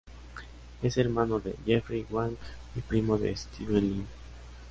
Es 0.81 0.97
hermano 0.97 1.39
de 1.39 1.53
Jeffrey 1.63 2.07
Huang 2.09 2.35
y 2.75 2.79
primo 2.79 3.19
de 3.19 3.37
Steven 3.37 3.81
Lin. 3.81 4.07